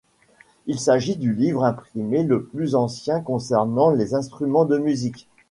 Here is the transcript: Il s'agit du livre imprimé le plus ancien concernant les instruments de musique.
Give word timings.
Il 0.65 0.79
s'agit 0.79 1.15
du 1.15 1.31
livre 1.31 1.63
imprimé 1.63 2.23
le 2.23 2.43
plus 2.43 2.73
ancien 2.73 3.21
concernant 3.21 3.91
les 3.91 4.15
instruments 4.15 4.65
de 4.65 4.79
musique. 4.79 5.29